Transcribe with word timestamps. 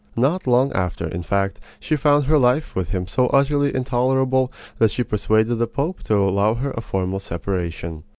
Not 0.15 0.47
long 0.47 0.71
after, 0.73 1.07
in 1.07 1.21
fact, 1.21 1.59
she 1.79 1.95
found 1.95 2.25
her 2.25 2.39
life 2.39 2.73
with 2.75 2.89
him 2.89 3.05
so 3.05 3.27
utterly 3.27 3.75
intolerable 3.75 4.51
that 4.79 4.89
she 4.89 5.03
persuaded 5.03 5.59
the 5.59 5.67
Pope 5.67 6.01
to 6.05 6.15
allow 6.17 6.55
her 6.55 6.71
a 6.71 6.81
formal 6.81 7.19
separation. 7.19 8.03